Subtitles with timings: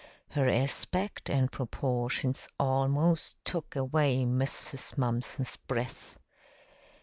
[0.31, 4.97] Her aspect and proportions almost took away Mrs.
[4.97, 6.17] Mumpson's breath.